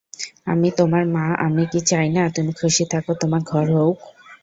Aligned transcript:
আমি 0.47 0.69
তোমার 0.79 1.03
মা 1.15 1.25
আমি 1.45 1.63
কি 1.71 1.79
চাই 1.89 2.07
না 2.15 2.23
তুমি 2.35 2.51
খুশি 2.59 2.83
থাকো 2.91 3.11
তোমার 3.21 3.41
ঘর 3.43 3.65
হউক। 3.75 3.97